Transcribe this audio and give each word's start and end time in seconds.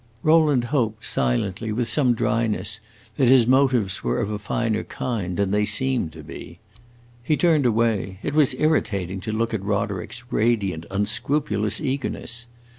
Rowland 0.23 0.63
hoped, 0.73 1.05
silently, 1.05 1.71
with 1.71 1.87
some 1.87 2.15
dryness, 2.15 2.79
that 3.17 3.27
his 3.27 3.45
motives 3.45 4.03
were 4.03 4.19
of 4.19 4.31
a 4.31 4.39
finer 4.39 4.81
kind 4.83 5.37
than 5.37 5.51
they 5.51 5.63
seemed 5.63 6.11
to 6.13 6.23
be. 6.23 6.57
He 7.23 7.37
turned 7.37 7.67
away; 7.67 8.17
it 8.23 8.33
was 8.33 8.55
irritating 8.55 9.21
to 9.21 9.31
look 9.31 9.53
at 9.53 9.61
Roderick's 9.61 10.23
radiant, 10.31 10.87
unscrupulous 10.89 11.79
eagerness. 11.79 12.47